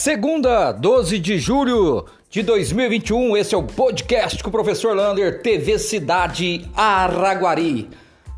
Segunda, 0.00 0.72
12 0.72 1.18
de 1.18 1.38
julho 1.38 2.06
de 2.30 2.42
2021, 2.42 3.36
esse 3.36 3.54
é 3.54 3.58
o 3.58 3.62
podcast 3.62 4.42
com 4.42 4.48
o 4.48 4.50
professor 4.50 4.96
Lander, 4.96 5.42
TV 5.42 5.78
Cidade 5.78 6.66
Araguari. 6.74 7.86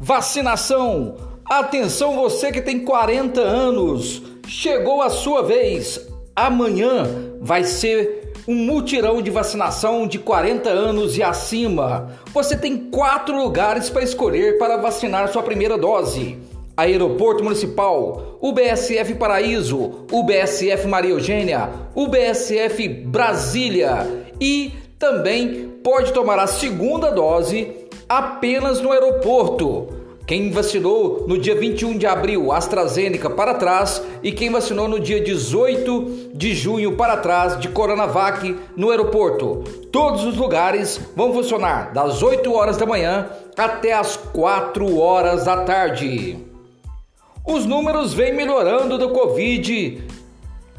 Vacinação. 0.00 1.14
Atenção 1.44 2.16
você 2.16 2.50
que 2.50 2.60
tem 2.60 2.80
40 2.80 3.40
anos. 3.40 4.20
Chegou 4.48 5.02
a 5.02 5.08
sua 5.08 5.44
vez. 5.44 6.00
Amanhã 6.34 7.06
vai 7.40 7.62
ser 7.62 8.32
um 8.48 8.56
mutirão 8.56 9.22
de 9.22 9.30
vacinação 9.30 10.08
de 10.08 10.18
40 10.18 10.68
anos 10.68 11.16
e 11.16 11.22
acima. 11.22 12.10
Você 12.34 12.56
tem 12.56 12.76
quatro 12.90 13.36
lugares 13.40 13.88
para 13.88 14.02
escolher 14.02 14.58
para 14.58 14.78
vacinar 14.78 15.28
sua 15.28 15.44
primeira 15.44 15.78
dose. 15.78 16.36
Aeroporto 16.76 17.44
Municipal, 17.44 18.38
UBSF 18.40 19.14
Paraíso, 19.14 20.06
UBSF 20.10 20.88
Maria 20.88 21.10
Eugênia, 21.10 21.68
UBSF 21.94 22.88
Brasília 22.88 24.06
e 24.40 24.72
também 24.98 25.68
pode 25.82 26.12
tomar 26.12 26.38
a 26.38 26.46
segunda 26.46 27.10
dose 27.10 27.70
apenas 28.08 28.80
no 28.80 28.90
aeroporto. 28.92 29.88
Quem 30.26 30.50
vacinou 30.50 31.26
no 31.26 31.36
dia 31.36 31.54
21 31.54 31.98
de 31.98 32.06
abril, 32.06 32.52
AstraZeneca 32.52 33.28
para 33.28 33.54
trás, 33.54 34.02
e 34.22 34.30
quem 34.30 34.50
vacinou 34.50 34.88
no 34.88 35.00
dia 35.00 35.20
18 35.20 36.30
de 36.32 36.54
junho 36.54 36.96
para 36.96 37.16
trás 37.16 37.58
de 37.58 37.68
Coronavac 37.68 38.56
no 38.76 38.90
aeroporto. 38.90 39.64
Todos 39.90 40.24
os 40.24 40.36
lugares 40.36 41.00
vão 41.16 41.32
funcionar 41.32 41.92
das 41.92 42.22
8 42.22 42.50
horas 42.54 42.76
da 42.76 42.86
manhã 42.86 43.28
até 43.58 43.92
as 43.92 44.16
4 44.16 44.96
horas 44.96 45.44
da 45.44 45.64
tarde. 45.64 46.51
Os 47.44 47.66
números 47.66 48.14
vêm 48.14 48.32
melhorando 48.32 48.96
do 48.96 49.10
Covid 49.10 50.04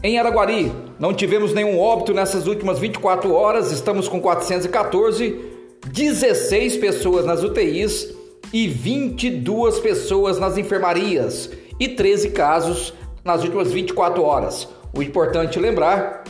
em 0.02 0.18
Araguari. 0.18 0.72
Não 0.98 1.14
tivemos 1.14 1.54
nenhum 1.54 1.78
óbito 1.78 2.14
nessas 2.14 2.48
últimas 2.48 2.80
24 2.80 3.34
horas, 3.34 3.70
estamos 3.72 4.08
com 4.08 4.22
414, 4.22 5.40
16 5.86 6.78
pessoas 6.78 7.26
nas 7.26 7.44
UTIs 7.44 8.16
e 8.54 8.68
22 8.68 9.80
pessoas 9.80 10.40
nas 10.40 10.58
enfermarias 10.58 11.50
e 11.78 11.90
13 11.90 12.30
casos 12.30 12.94
nas 13.26 13.44
últimas 13.44 13.72
24 13.74 14.24
horas. 14.24 14.68
O 14.96 15.04
importante 15.04 15.60
lembrar 15.60 16.24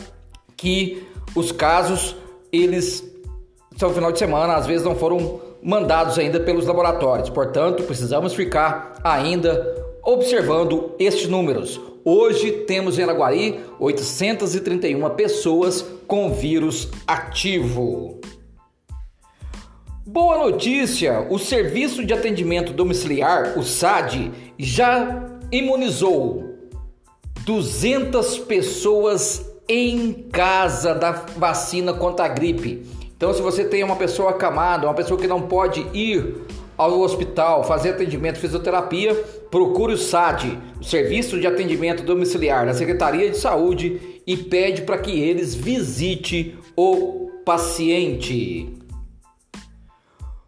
que 0.56 1.06
os 1.36 1.52
casos 1.52 2.16
eles 2.52 3.04
são 3.76 3.94
final 3.94 4.10
de 4.10 4.18
semana, 4.18 4.54
às 4.54 4.66
vezes 4.66 4.84
não 4.84 4.96
foram 4.96 5.40
mandados 5.62 6.18
ainda 6.18 6.40
pelos 6.40 6.66
laboratórios. 6.66 7.30
Portanto, 7.30 7.84
precisamos 7.84 8.34
ficar 8.34 8.94
ainda 9.04 9.83
observando 10.04 10.92
estes 10.98 11.28
números. 11.28 11.80
Hoje 12.04 12.50
temos 12.66 12.98
em 12.98 13.02
Araguari 13.02 13.60
831 13.80 15.08
pessoas 15.10 15.84
com 16.06 16.32
vírus 16.34 16.88
ativo. 17.06 18.20
Boa 20.06 20.36
notícia! 20.36 21.26
O 21.30 21.38
Serviço 21.38 22.04
de 22.04 22.12
Atendimento 22.12 22.74
Domiciliar, 22.74 23.58
o 23.58 23.62
SAD, 23.64 24.30
já 24.58 25.26
imunizou 25.50 26.54
200 27.46 28.38
pessoas 28.40 29.50
em 29.66 30.12
casa 30.30 30.94
da 30.94 31.12
vacina 31.12 31.94
contra 31.94 32.26
a 32.26 32.28
gripe. 32.28 32.86
Então, 33.16 33.32
se 33.32 33.40
você 33.40 33.64
tem 33.64 33.82
uma 33.82 33.96
pessoa 33.96 34.30
acamada, 34.30 34.86
uma 34.86 34.94
pessoa 34.94 35.18
que 35.18 35.26
não 35.26 35.42
pode 35.42 35.80
ir 35.94 36.44
ao 36.76 37.00
hospital 37.00 37.64
fazer 37.64 37.90
atendimento 37.90 38.38
fisioterapia, 38.38 39.14
procure 39.50 39.94
o 39.94 39.98
SAD, 39.98 40.58
o 40.80 40.84
Serviço 40.84 41.38
de 41.38 41.46
Atendimento 41.46 42.02
Domiciliar 42.02 42.66
da 42.66 42.74
Secretaria 42.74 43.30
de 43.30 43.36
Saúde 43.36 44.20
e 44.26 44.36
pede 44.36 44.82
para 44.82 44.98
que 44.98 45.20
eles 45.20 45.54
visite 45.54 46.58
o 46.76 47.30
paciente. 47.44 48.74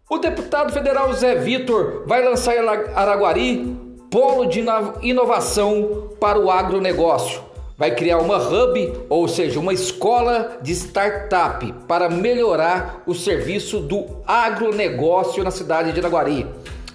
O 0.09 0.17
deputado 0.17 0.71
federal 0.71 1.13
Zé 1.13 1.35
Vitor 1.35 2.03
vai 2.05 2.23
lançar 2.23 2.55
em 2.55 2.59
Araguari 2.95 3.75
polo 4.09 4.45
de 4.45 4.63
inovação 5.01 6.11
para 6.19 6.39
o 6.39 6.49
agronegócio 6.49 7.47
vai 7.77 7.93
criar 7.93 8.17
uma 8.17 8.37
hub, 8.37 8.93
ou 9.07 9.27
seja, 9.27 9.59
uma 9.59 9.71
escola 9.71 10.57
de 10.61 10.71
startup 10.73 11.71
para 11.87 12.09
melhorar 12.09 13.03
o 13.05 13.13
serviço 13.13 13.79
do 13.79 14.05
agronegócio 14.25 15.43
na 15.43 15.51
cidade 15.51 15.91
de 15.91 15.99
Araguari. 15.99 16.47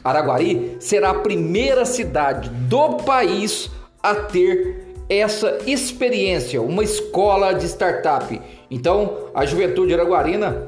Araguari 0.03 0.77
será 0.81 1.11
a 1.11 1.21
primeira 1.21 1.85
cidade 1.85 2.49
do 2.49 2.97
país 2.97 3.71
a 4.03 4.15
ter 4.17 4.93
essa 5.09 5.59
experiência, 5.67 6.61
uma 6.61 6.83
escola 6.83 7.53
de 7.53 7.67
startup. 7.67 8.41
Então, 8.69 9.29
a 9.35 9.47
juventude 9.47 9.95
araguarina 9.95 10.67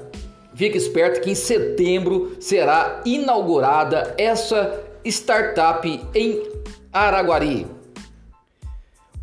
fica 0.54 0.76
esperto 0.76 1.20
que 1.22 1.30
em 1.30 1.34
setembro 1.34 2.36
será 2.38 3.00
inaugurada 3.04 4.14
essa 4.16 4.80
startup 5.04 5.88
em 6.14 6.42
Araguari. 6.92 7.66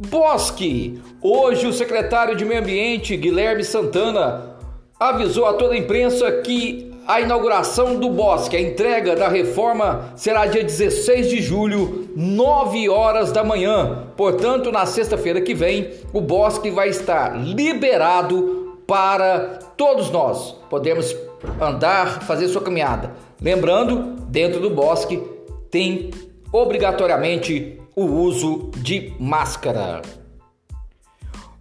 Bosque. 0.10 1.00
Hoje 1.22 1.68
o 1.68 1.74
secretário 1.74 2.36
de 2.36 2.44
Meio 2.44 2.62
Ambiente, 2.62 3.16
Guilherme 3.16 3.64
Santana, 3.64 4.56
avisou 5.00 5.46
a 5.46 5.54
toda 5.54 5.76
a 5.76 5.78
imprensa 5.78 6.32
que 6.42 6.92
a 7.08 7.22
inauguração 7.22 8.00
do 8.00 8.10
Bosque, 8.10 8.56
a 8.56 8.62
entrega 8.62 9.16
da 9.16 9.28
reforma 9.28 10.12
será 10.16 10.48
dia 10.48 10.64
16 10.64 11.30
de 11.30 11.42
julho, 11.42 12.10
9 12.16 12.90
horas 12.90 13.32
da 13.32 13.44
manhã. 13.44 14.08
Portanto, 14.18 14.72
na 14.72 14.88
sexta-feira 14.88 15.42
que 15.42 15.54
vem, 15.54 15.92
o 16.12 16.20
Bosque 16.20 16.72
vai 16.72 16.90
estar 16.90 17.38
liberado 17.38 18.80
para 18.88 19.60
todos 19.78 20.10
nós. 20.10 20.56
Podemos 20.70 21.16
andar, 21.60 22.24
fazer 22.24 22.48
sua 22.48 22.62
caminhada. 22.62 23.12
Lembrando, 23.40 24.16
dentro 24.28 24.60
do 24.60 24.70
Bosque 24.70 25.22
tem 25.70 26.12
obrigatoriamente 26.52 27.81
o 27.96 28.04
uso 28.04 28.72
de 28.78 29.14
máscara. 29.20 30.02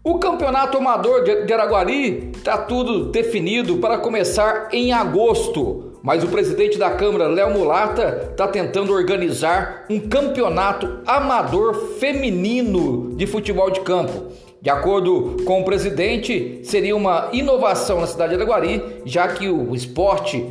O 0.03 0.19
campeonato 0.19 0.79
amador 0.79 1.25
de 1.25 1.53
Araguari 1.53 2.31
está 2.35 2.57
tudo 2.57 3.11
definido 3.11 3.77
para 3.77 3.99
começar 3.99 4.71
em 4.73 4.93
agosto, 4.93 5.99
mas 6.03 6.25
o 6.25 6.29
presidente 6.29 6.79
da 6.79 6.91
Câmara, 6.91 7.29
Léo 7.29 7.53
Mulata, 7.53 8.29
está 8.31 8.49
tentando 8.49 8.95
organizar 8.95 9.85
um 9.91 10.01
campeonato 10.01 11.01
amador 11.07 11.75
feminino 11.99 13.15
de 13.15 13.27
futebol 13.27 13.71
de 13.71 13.81
campo. 13.81 14.33
De 14.63 14.71
acordo 14.71 15.37
com 15.45 15.61
o 15.61 15.65
presidente, 15.65 16.61
seria 16.65 16.97
uma 16.97 17.29
inovação 17.33 18.01
na 18.01 18.07
cidade 18.07 18.31
de 18.31 18.37
Araguari, 18.37 19.03
já 19.05 19.29
que 19.29 19.51
o 19.51 19.75
esporte 19.75 20.47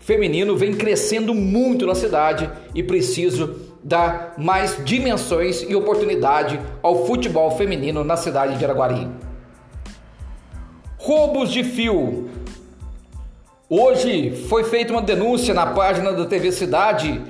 feminino 0.00 0.56
vem 0.56 0.74
crescendo 0.74 1.32
muito 1.32 1.86
na 1.86 1.94
cidade 1.94 2.50
e 2.74 2.82
preciso 2.82 3.71
dar 3.82 4.34
mais 4.38 4.82
dimensões 4.84 5.62
e 5.62 5.74
oportunidade 5.74 6.60
ao 6.82 7.06
futebol 7.06 7.50
feminino 7.56 8.04
na 8.04 8.16
cidade 8.16 8.56
de 8.58 8.64
Araguari. 8.64 9.08
Roubos 10.98 11.50
de 11.50 11.64
fio. 11.64 12.30
Hoje 13.68 14.30
foi 14.48 14.64
feita 14.64 14.92
uma 14.92 15.02
denúncia 15.02 15.52
na 15.52 15.66
página 15.66 16.12
da 16.12 16.26
TV 16.26 16.52
Cidade 16.52 17.20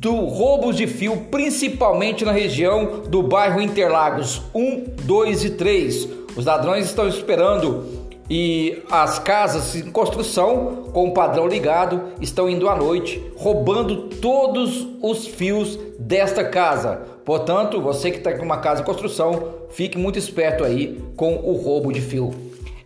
do 0.00 0.14
roubos 0.26 0.76
de 0.76 0.86
fio, 0.86 1.26
principalmente 1.30 2.24
na 2.24 2.32
região 2.32 3.02
do 3.08 3.22
bairro 3.22 3.60
Interlagos 3.60 4.42
1, 4.54 4.84
2 5.02 5.44
e 5.44 5.50
3. 5.50 6.08
Os 6.36 6.46
ladrões 6.46 6.86
estão 6.86 7.08
esperando 7.08 8.09
e 8.30 8.80
as 8.88 9.18
casas 9.18 9.74
em 9.74 9.90
construção 9.90 10.84
com 10.92 11.08
o 11.08 11.12
padrão 11.12 11.48
ligado 11.48 12.12
estão 12.20 12.48
indo 12.48 12.68
à 12.68 12.76
noite 12.76 13.20
roubando 13.36 14.08
todos 14.20 14.86
os 15.02 15.26
fios 15.26 15.76
desta 15.98 16.44
casa. 16.44 17.02
Portanto, 17.24 17.80
você 17.80 18.10
que 18.10 18.18
está 18.18 18.32
com 18.32 18.44
uma 18.44 18.58
casa 18.58 18.82
em 18.82 18.84
construção, 18.84 19.48
fique 19.70 19.98
muito 19.98 20.18
esperto 20.18 20.62
aí 20.62 21.02
com 21.16 21.34
o 21.34 21.56
roubo 21.56 21.92
de 21.92 22.00
fio. 22.00 22.30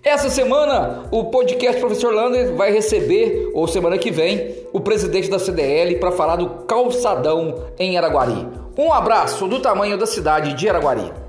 Essa 0.02 0.28
semana, 0.28 1.04
o 1.10 1.24
podcast 1.24 1.80
Professor 1.80 2.12
Lander 2.12 2.54
vai 2.54 2.70
receber, 2.70 3.50
ou 3.54 3.66
semana 3.66 3.96
que 3.96 4.10
vem, 4.10 4.54
o 4.72 4.80
presidente 4.80 5.30
da 5.30 5.38
CDL 5.38 5.96
para 5.96 6.12
falar 6.12 6.36
do 6.36 6.48
calçadão 6.66 7.64
em 7.78 7.96
Araguari. 7.96 8.46
Um 8.76 8.92
abraço 8.92 9.46
do 9.46 9.60
tamanho 9.60 9.96
da 9.96 10.06
cidade 10.06 10.52
de 10.54 10.68
Araguari. 10.68 11.23